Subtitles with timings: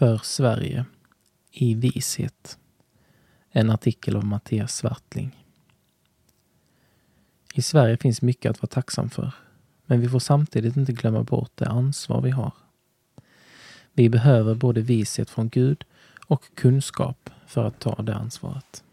[0.00, 0.84] För Sverige
[1.50, 2.58] i vishet.
[3.50, 5.44] En artikel av Mattias Svartling.
[7.54, 9.34] I Sverige finns mycket att vara tacksam för,
[9.86, 12.52] men vi får samtidigt inte glömma bort det ansvar vi har.
[13.92, 15.84] Vi behöver både vishet från Gud
[16.26, 18.84] och kunskap för att ta det ansvaret.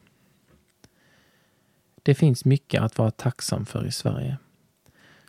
[2.03, 4.37] Det finns mycket att vara tacksam för i Sverige.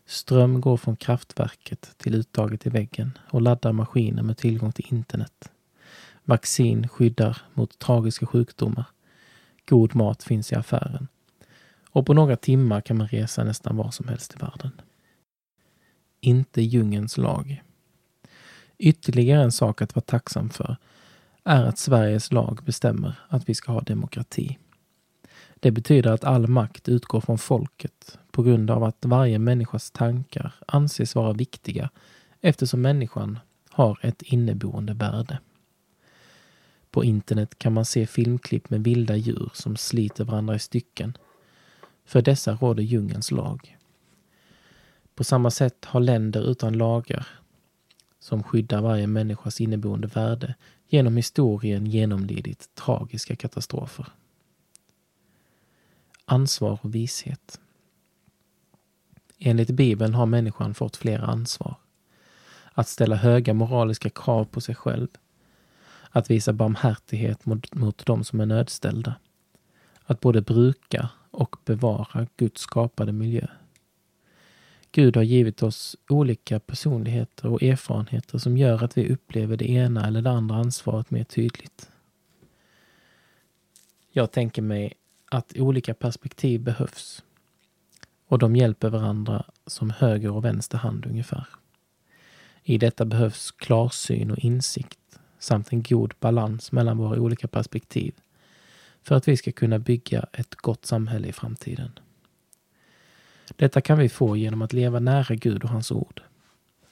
[0.06, 5.50] Ström går från kraftverket till uttaget i väggen och laddar maskiner med tillgång till internet.
[6.28, 8.84] Vaccin skyddar mot tragiska sjukdomar.
[9.68, 11.08] God mat finns i affären.
[11.90, 14.70] Och på några timmar kan man resa nästan var som helst i världen.
[16.20, 17.62] Inte djungens lag.
[18.78, 20.76] Ytterligare en sak att vara tacksam för
[21.44, 24.58] är att Sveriges lag bestämmer att vi ska ha demokrati.
[25.54, 30.54] Det betyder att all makt utgår från folket på grund av att varje människas tankar
[30.66, 31.90] anses vara viktiga
[32.40, 33.38] eftersom människan
[33.70, 35.38] har ett inneboende värde.
[36.98, 41.16] På internet kan man se filmklipp med vilda djur som sliter varandra i stycken.
[42.04, 43.76] För dessa råder djungelns lag.
[45.14, 47.28] På samma sätt har länder utan lagar
[48.18, 50.54] som skyddar varje människas inneboende värde
[50.88, 54.06] genom historien genomlidit tragiska katastrofer.
[56.24, 57.60] Ansvar och vishet.
[59.38, 61.74] Enligt Bibeln har människan fått flera ansvar.
[62.72, 65.08] Att ställa höga moraliska krav på sig själv.
[66.10, 69.14] Att visa barmhärtighet mot, mot de som är nödställda.
[70.04, 73.46] Att både bruka och bevara Guds skapade miljö.
[74.92, 80.06] Gud har givit oss olika personligheter och erfarenheter som gör att vi upplever det ena
[80.06, 81.90] eller det andra ansvaret mer tydligt.
[84.10, 84.92] Jag tänker mig
[85.30, 87.24] att olika perspektiv behövs
[88.26, 91.46] och de hjälper varandra som höger och vänster hand ungefär.
[92.62, 94.98] I detta behövs klarsyn och insikt
[95.38, 98.14] samt en god balans mellan våra olika perspektiv
[99.02, 101.90] för att vi ska kunna bygga ett gott samhälle i framtiden.
[103.56, 106.22] Detta kan vi få genom att leva nära Gud och hans ord.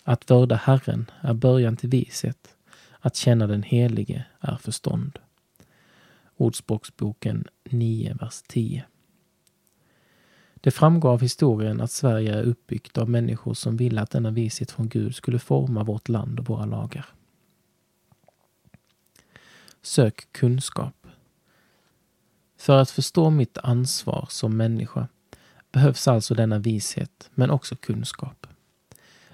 [0.05, 2.57] Att vörda Herren är början till vishet.
[3.01, 5.19] Att känna den Helige är förstånd.
[6.37, 8.85] Ordspråksboken 9, vers 10.
[10.55, 14.71] Det framgår av historien att Sverige är uppbyggt av människor som ville att denna vishet
[14.71, 17.07] från Gud skulle forma vårt land och våra lagar.
[19.87, 21.07] Sök kunskap.
[22.57, 25.09] För att förstå mitt ansvar som människa
[25.73, 28.47] behövs alltså denna vishet, men också kunskap.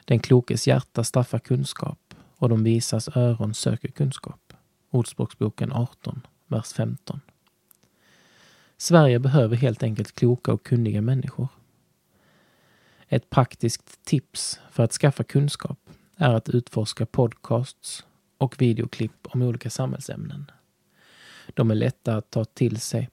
[0.05, 4.53] Den klokes hjärta staffar kunskap och de visas öron söker kunskap.
[4.91, 7.21] Ordspråksboken 18, vers 15.
[8.77, 11.49] Sverige behöver helt enkelt kloka och kunniga människor.
[13.09, 15.79] Ett praktiskt tips för att skaffa kunskap
[16.17, 18.05] är att utforska podcasts
[18.43, 20.51] och videoklipp om olika samhällsämnen.
[21.55, 23.11] De är lätta att ta till sig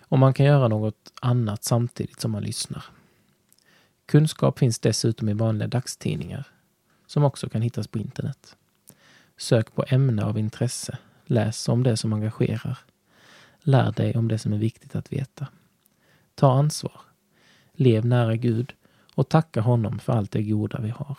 [0.00, 2.84] och man kan göra något annat samtidigt som man lyssnar.
[4.06, 6.46] Kunskap finns dessutom i vanliga dagstidningar
[7.06, 8.56] som också kan hittas på internet.
[9.36, 12.78] Sök på ämne av intresse, läs om det som engagerar.
[13.60, 15.46] Lär dig om det som är viktigt att veta.
[16.34, 17.00] Ta ansvar.
[17.72, 18.72] Lev nära Gud
[19.14, 21.16] och tacka honom för allt det goda vi har.